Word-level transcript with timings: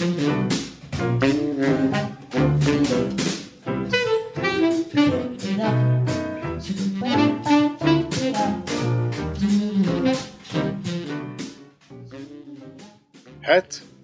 Het 0.00 0.22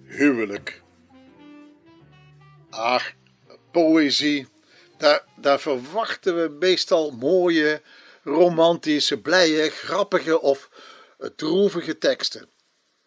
huwelijk. 0.05 0.81
Ach, 2.69 3.13
poëzie. 3.71 4.47
Daar, 4.97 5.23
daar, 5.35 5.59
verwachten 5.59 6.41
we 6.41 6.49
meestal 6.59 7.11
mooie, 7.11 7.81
romantische, 8.23 9.21
blije, 9.21 9.69
grappige 9.69 10.41
of 10.41 10.69
droevige 11.35 11.97
teksten. 11.97 12.49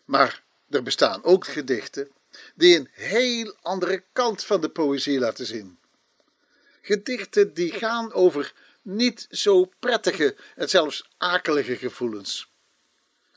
Maar 0.05 0.43
er 0.69 0.83
bestaan 0.83 1.25
ook 1.25 1.47
gedichten 1.47 2.11
die 2.55 2.77
een 2.77 2.89
heel 2.93 3.57
andere 3.63 4.05
kant 4.13 4.45
van 4.45 4.61
de 4.61 4.69
poëzie 4.69 5.19
laten 5.19 5.47
zien. 5.47 5.79
Gedichten 6.83 7.55
die 7.55 7.73
gaan 7.73 8.13
over 8.13 8.53
niet 8.83 9.27
zo 9.31 9.71
prettige 9.79 10.37
en 10.57 10.69
zelfs 10.69 11.09
akelige 11.19 11.77
gevoelens. 11.77 12.51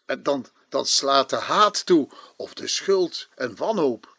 En 0.06 0.24
dan, 0.24 0.46
dan 0.70 0.86
slaat 0.86 1.30
de 1.30 1.36
haat 1.36 1.86
toe, 1.86 2.10
of 2.36 2.54
de 2.54 2.68
schuld 2.68 3.28
en 3.36 3.56
wanhoop. 3.56 4.18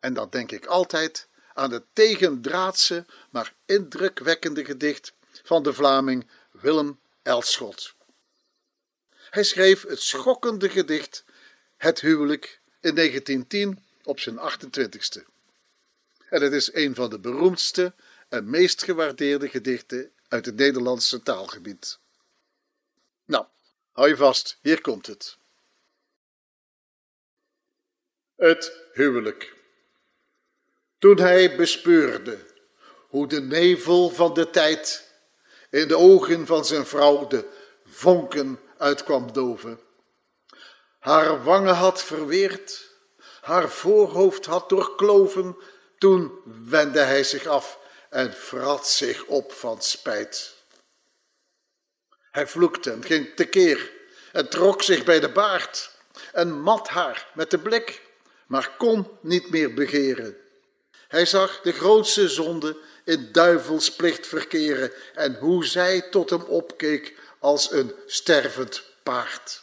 En 0.00 0.14
dan 0.14 0.30
denk 0.30 0.52
ik 0.52 0.66
altijd 0.66 1.28
aan 1.54 1.70
het 1.70 1.84
tegendraadse, 1.92 3.06
maar 3.30 3.54
indrukwekkende 3.64 4.64
gedicht 4.64 5.12
van 5.42 5.62
de 5.62 5.72
Vlaming 5.72 6.30
Willem 6.50 7.00
Elschot. 7.22 7.94
Hij 9.30 9.42
schreef 9.42 9.82
het 9.82 10.00
schokkende 10.00 10.68
gedicht 10.68 11.24
Het 11.76 12.00
huwelijk 12.00 12.59
in 12.80 12.94
1910 12.94 13.84
op 14.02 14.20
zijn 14.20 14.38
28ste. 14.38 15.22
En 16.28 16.42
het 16.42 16.52
is 16.52 16.74
een 16.74 16.94
van 16.94 17.10
de 17.10 17.18
beroemdste 17.18 17.94
en 18.28 18.50
meest 18.50 18.82
gewaardeerde 18.82 19.48
gedichten 19.48 20.12
uit 20.28 20.46
het 20.46 20.56
Nederlandse 20.56 21.22
taalgebied. 21.22 21.98
Nou, 23.24 23.44
hou 23.92 24.08
je 24.08 24.16
vast, 24.16 24.58
hier 24.60 24.80
komt 24.80 25.06
het. 25.06 25.38
Het 28.36 28.72
huwelijk. 28.92 29.54
Toen 30.98 31.18
hij 31.18 31.56
bespeurde 31.56 32.46
hoe 33.08 33.26
de 33.28 33.40
nevel 33.40 34.10
van 34.10 34.34
de 34.34 34.50
tijd 34.50 35.08
in 35.70 35.88
de 35.88 35.96
ogen 35.96 36.46
van 36.46 36.64
zijn 36.64 36.86
vrouw 36.86 37.26
de 37.26 37.48
vonken 37.84 38.60
uitkwam 38.78 39.32
doven. 39.32 39.80
Haar 41.00 41.44
wangen 41.44 41.74
had 41.74 42.02
verweerd, 42.02 42.88
haar 43.40 43.70
voorhoofd 43.70 44.46
had 44.46 44.68
doorkloven, 44.68 45.56
toen 45.98 46.32
wendde 46.44 47.00
hij 47.00 47.24
zich 47.24 47.46
af 47.46 47.78
en 48.10 48.34
vrat 48.34 48.88
zich 48.88 49.24
op 49.24 49.52
van 49.52 49.82
spijt. 49.82 50.54
Hij 52.30 52.46
vloekte 52.46 52.90
en 52.90 53.04
ging 53.04 53.34
tekeer 53.34 53.92
en 54.32 54.48
trok 54.48 54.82
zich 54.82 55.04
bij 55.04 55.20
de 55.20 55.28
baard 55.28 55.90
en 56.32 56.60
mat 56.60 56.88
haar 56.88 57.30
met 57.34 57.50
de 57.50 57.58
blik, 57.58 58.02
maar 58.46 58.74
kon 58.78 59.18
niet 59.20 59.50
meer 59.50 59.74
begeren. 59.74 60.36
Hij 61.08 61.26
zag 61.26 61.60
de 61.60 61.72
grootste 61.72 62.28
zonde 62.28 62.76
in 63.04 63.32
duivelsplicht 63.32 64.26
verkeren 64.26 64.92
en 65.14 65.34
hoe 65.34 65.64
zij 65.64 66.00
tot 66.00 66.30
hem 66.30 66.42
opkeek 66.42 67.18
als 67.38 67.72
een 67.72 67.94
stervend 68.06 68.82
paard. 69.02 69.62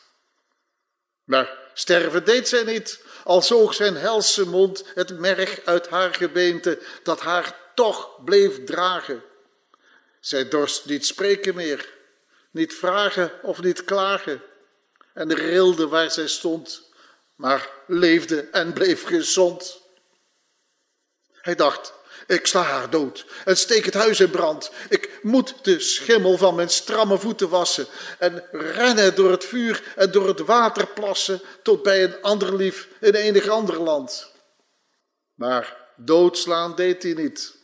Maar 1.27 1.57
sterven 1.73 2.25
deed 2.25 2.47
zij 2.47 2.63
niet, 2.63 3.03
al 3.23 3.41
zoog 3.41 3.73
zijn 3.73 3.95
helse 3.95 4.45
mond 4.45 4.83
het 4.93 5.19
merg 5.19 5.65
uit 5.65 5.87
haar 5.89 6.13
gebeente, 6.13 6.79
dat 7.03 7.19
haar 7.19 7.55
toch 7.75 8.23
bleef 8.23 8.63
dragen. 8.63 9.23
Zij 10.19 10.47
dorst 10.47 10.85
niet 10.85 11.05
spreken 11.05 11.55
meer, 11.55 11.93
niet 12.51 12.73
vragen 12.73 13.31
of 13.41 13.61
niet 13.61 13.83
klagen, 13.83 14.41
en 15.13 15.33
rilde 15.33 15.87
waar 15.87 16.11
zij 16.11 16.27
stond, 16.27 16.91
maar 17.35 17.69
leefde 17.87 18.41
en 18.41 18.73
bleef 18.73 19.03
gezond. 19.03 19.81
Hij 21.31 21.55
dacht, 21.55 21.93
ik 22.27 22.47
sla 22.47 22.61
haar 22.61 22.89
dood 22.89 23.25
en 23.45 23.57
steek 23.57 23.85
het 23.85 23.93
huis 23.93 24.19
in 24.19 24.29
brand. 24.29 24.71
Ik 24.89 25.19
moet 25.21 25.53
de 25.61 25.79
schimmel 25.79 26.37
van 26.37 26.55
mijn 26.55 26.69
stramme 26.69 27.17
voeten 27.17 27.49
wassen 27.49 27.87
en 28.19 28.43
rennen 28.51 29.15
door 29.15 29.31
het 29.31 29.45
vuur 29.45 29.83
en 29.95 30.11
door 30.11 30.27
het 30.27 30.39
water 30.39 30.87
plassen 30.87 31.41
tot 31.63 31.83
bij 31.83 32.03
een 32.03 32.21
ander 32.21 32.55
lief 32.55 32.87
in 32.99 33.13
enig 33.13 33.47
ander 33.47 33.81
land. 33.81 34.31
Maar 35.33 35.77
doodslaan 35.95 36.75
deed 36.75 37.03
hij 37.03 37.13
niet, 37.13 37.55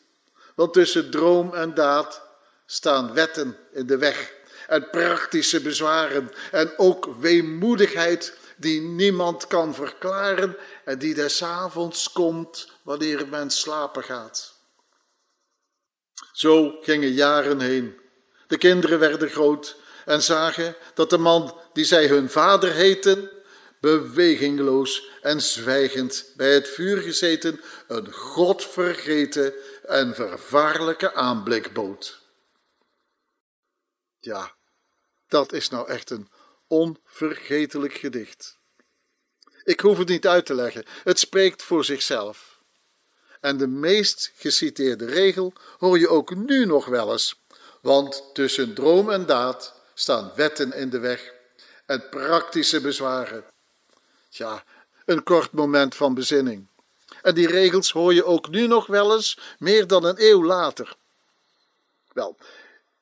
want 0.56 0.74
tussen 0.74 1.10
droom 1.10 1.54
en 1.54 1.74
daad 1.74 2.22
staan 2.66 3.14
wetten 3.14 3.58
in 3.72 3.88
de 3.88 3.98
weg 3.98 4.34
en 4.68 4.90
praktische 4.90 5.62
bezwaren 5.62 6.32
en 6.52 6.74
ook 6.78 7.10
weemoedigheid 7.20 8.34
die 8.64 8.82
niemand 8.82 9.48
kan 9.48 9.76
verklaren 9.76 10.58
en 10.86 11.00
die 11.00 11.14
des 11.14 11.44
avonds 11.44 12.12
komt 12.12 12.72
wanneer 12.84 13.28
men 13.28 13.52
slapen 13.52 14.04
gaat. 14.04 14.54
Zo 16.32 16.78
gingen 16.82 17.12
jaren 17.12 17.60
heen. 17.60 18.00
De 18.48 18.58
kinderen 18.58 19.00
werden 19.00 19.30
groot 19.30 19.76
en 20.06 20.22
zagen 20.22 20.76
dat 20.94 21.10
de 21.10 21.18
man 21.18 21.62
die 21.74 21.86
zij 21.86 22.08
hun 22.08 22.30
vader 22.30 22.72
heten, 22.72 23.30
bewegingloos 23.80 25.10
en 25.22 25.42
zwijgend 25.42 26.34
bij 26.36 26.54
het 26.54 26.68
vuur 26.68 26.98
gezeten, 26.98 27.62
een 27.88 28.12
godvergeten 28.14 29.54
en 29.86 30.16
vervaarlijke 30.16 31.14
aanblik 31.14 31.74
bood. 31.74 32.22
Ja, 34.20 34.56
dat 35.28 35.54
is 35.54 35.70
nou 35.70 35.88
echt 35.88 36.10
een 36.10 36.30
onvergetelijk 36.68 37.94
gedicht. 37.94 38.58
Ik 39.64 39.80
hoef 39.80 39.98
het 39.98 40.08
niet 40.08 40.28
uit 40.28 40.46
te 40.46 40.54
leggen, 40.54 40.86
het 41.04 41.20
spreekt 41.20 41.64
voor 41.64 41.86
zichzelf. 41.86 42.60
En 43.40 43.58
de 43.58 43.68
meest 43.68 44.32
geciteerde 44.36 45.06
regel 45.06 45.54
hoor 45.78 46.00
je 46.00 46.10
ook 46.10 46.36
nu 46.36 46.66
nog 46.66 46.86
wel 46.86 47.12
eens, 47.12 47.42
want 47.82 48.24
tussen 48.34 48.74
droom 48.74 49.10
en 49.10 49.26
daad 49.26 49.74
staan 49.94 50.32
wetten 50.36 50.74
in 50.74 50.90
de 50.90 51.00
weg 51.00 51.34
en 51.86 52.10
praktische 52.10 52.82
bezwaren. 52.82 53.44
Ja, 54.30 54.64
een 55.06 55.24
kort 55.24 55.52
moment 55.52 55.96
van 55.96 56.14
bezinning. 56.14 56.68
En 57.22 57.36
die 57.36 57.48
regels 57.48 57.92
hoor 57.92 58.14
je 58.14 58.26
ook 58.26 58.50
nu 58.50 58.68
nog 58.68 58.88
wel 58.88 59.16
eens, 59.16 59.40
meer 59.60 59.88
dan 59.88 60.06
een 60.06 60.16
eeuw 60.18 60.44
later. 60.44 60.96
Wel, 62.14 62.38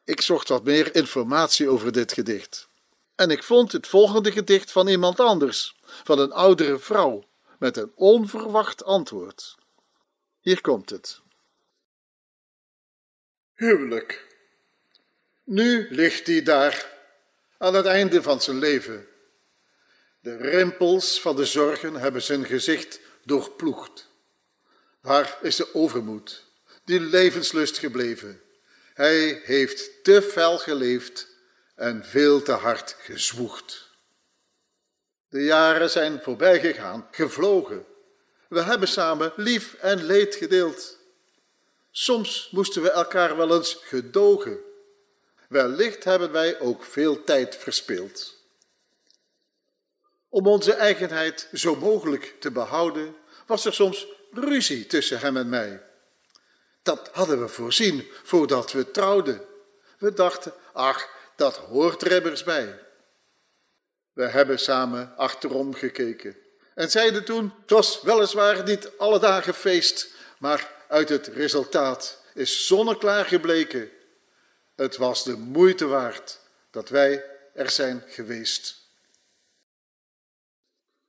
ik 0.03 0.22
zocht 0.22 0.47
wat 0.47 0.63
meer 0.63 0.95
informatie 0.95 1.69
over 1.69 1.91
dit 1.91 2.13
gedicht. 2.13 2.67
En 3.22 3.30
ik 3.30 3.44
vond 3.44 3.72
het 3.72 3.88
volgende 3.88 4.32
gedicht 4.32 4.72
van 4.72 4.88
iemand 4.88 5.20
anders, 5.20 5.80
van 5.84 6.20
een 6.20 6.32
oudere 6.32 6.80
vrouw, 6.80 7.28
met 7.59 7.78
een 7.78 7.92
onverwacht 7.96 8.84
antwoord. 8.84 9.56
Hier 10.40 10.62
komt 10.62 10.90
het. 10.90 11.22
Huwelijk. 13.56 14.28
Nu 15.44 15.88
ligt 15.90 16.28
hij 16.28 16.44
daar, 16.44 16.90
aan 17.58 17.74
het 17.74 17.86
einde 17.86 18.22
van 18.22 18.42
zijn 18.42 18.59
leven. 18.59 19.08
De 20.20 20.38
rimpels 20.38 21.22
van 21.22 21.36
de 21.36 21.46
zorgen 21.46 21.94
hebben 21.94 22.22
zijn 22.22 22.46
gezicht 22.46 23.00
doorploegd. 23.24 24.08
Waar 25.02 25.38
is 25.42 25.56
de 25.56 25.74
overmoed, 25.74 26.46
die 26.86 27.00
levenslust 27.00 27.78
gebleven? 27.78 28.41
Hij 28.94 29.41
heeft 29.44 30.03
te 30.03 30.22
fel 30.22 30.58
geleefd 30.58 31.30
en 31.81 32.05
veel 32.05 32.41
te 32.41 32.51
hard 32.51 32.95
gezwoegd. 32.99 33.89
De 35.29 35.43
jaren 35.43 35.89
zijn 35.89 36.22
voorbij 36.22 36.59
gegaan, 36.59 37.07
gevlogen. 37.11 37.85
We 38.49 38.61
hebben 38.61 38.87
samen 38.87 39.33
lief 39.35 39.73
en 39.73 40.03
leed 40.03 40.35
gedeeld. 40.35 40.97
Soms 41.91 42.49
moesten 42.51 42.81
we 42.81 42.91
elkaar 42.91 43.37
wel 43.37 43.55
eens 43.55 43.78
gedogen. 43.81 44.59
Wellicht 45.49 46.03
hebben 46.03 46.31
wij 46.31 46.59
ook 46.59 46.83
veel 46.83 47.23
tijd 47.23 47.55
verspeeld. 47.55 48.35
Om 50.29 50.47
onze 50.47 50.73
eigenheid 50.73 51.49
zo 51.53 51.75
mogelijk 51.75 52.35
te 52.39 52.51
behouden, 52.51 53.16
was 53.45 53.66
er 53.66 53.73
soms 53.73 54.07
ruzie 54.31 54.85
tussen 54.85 55.19
hem 55.19 55.37
en 55.37 55.49
mij. 55.49 55.83
Dat 56.81 57.09
hadden 57.11 57.41
we 57.41 57.47
voorzien 57.47 58.07
voordat 58.23 58.72
we 58.72 58.91
trouwden. 58.91 59.45
We 59.97 60.13
dachten, 60.13 60.53
ach, 60.73 61.19
dat 61.41 61.58
hoort 61.58 62.02
er 62.02 62.11
immers 62.11 62.43
bij. 62.43 62.79
We 64.14 64.23
hebben 64.23 64.59
samen 64.59 65.17
achterom 65.17 65.73
gekeken 65.73 66.38
en 66.76 66.91
zeiden 66.91 67.26
toen: 67.26 67.53
Het 67.61 67.70
was 67.70 68.02
weliswaar 68.02 68.64
niet 68.64 68.91
alle 68.97 69.20
dagen 69.20 69.53
feest, 69.53 70.14
maar 70.40 70.72
uit 70.88 71.09
het 71.09 71.28
resultaat 71.28 72.23
is 72.34 72.67
zonneklaar 72.67 73.26
gebleken. 73.26 73.90
Het 74.76 74.97
was 74.97 75.23
de 75.23 75.38
moeite 75.38 75.85
waard 75.85 76.40
dat 76.72 76.90
wij 76.90 77.26
er 77.53 77.70
zijn 77.70 78.03
geweest. 78.08 78.90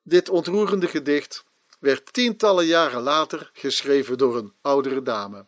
Dit 0.02 0.28
ontroerende 0.28 0.88
gedicht 0.88 1.44
werd 1.80 2.12
tientallen 2.12 2.66
jaren 2.66 3.02
later 3.02 3.50
geschreven 3.52 4.18
door 4.18 4.36
een 4.36 4.54
oudere 4.60 5.02
dame. 5.02 5.46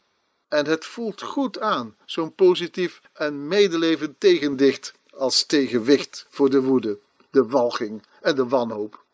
En 0.54 0.66
het 0.66 0.84
voelt 0.84 1.22
goed 1.22 1.60
aan, 1.60 1.96
zo'n 2.04 2.34
positief 2.34 3.00
en 3.12 3.48
medelevend 3.48 4.20
tegendicht 4.20 4.92
als 5.10 5.44
tegenwicht 5.44 6.26
voor 6.28 6.50
de 6.50 6.62
woede, 6.62 6.98
de 7.30 7.46
walging 7.46 8.02
en 8.20 8.34
de 8.34 8.48
wanhoop. 8.48 9.04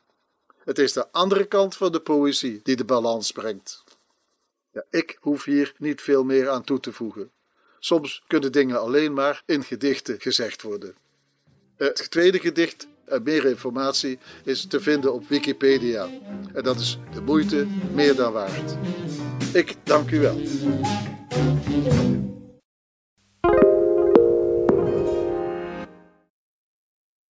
Het 0.59 0.79
is 0.79 0.93
de 0.93 1.13
andere 1.13 1.45
kant 1.45 1.77
van 1.77 1.93
de 1.93 2.01
poëzie 2.01 2.61
die 2.63 2.77
de 2.77 2.85
balans 2.85 3.33
brengt. 3.33 3.85
Ja, 4.73 4.85
ik 4.91 5.17
hoef 5.21 5.45
hier 5.45 5.75
niet 5.79 6.01
veel 6.01 6.25
meer 6.25 6.49
aan 6.49 6.65
toe 6.65 6.81
te 6.81 6.93
voegen. 6.93 7.31
Soms 7.79 8.23
kunnen 8.27 8.53
dingen 8.53 8.81
alleen 8.81 9.13
maar 9.13 9.43
in 9.47 9.65
gedichten 9.65 10.21
gezegd 10.21 10.63
worden. 10.63 10.97
Het 11.77 12.11
tweede 12.11 12.39
gedicht 12.39 12.87
en 13.11 13.23
meer 13.23 13.47
informatie 13.47 14.19
is 14.45 14.67
te 14.67 14.81
vinden 14.81 15.15
op 15.15 15.29
Wikipedia. 15.29 16.09
En 16.53 16.63
dat 16.63 16.81
is 16.81 16.99
de 17.15 17.21
moeite 17.21 17.67
meer 17.95 18.15
dan 18.15 18.33
waard. 18.33 18.77
Ik 19.53 19.77
dank 19.85 20.11
u 20.11 20.21
wel. 20.21 20.41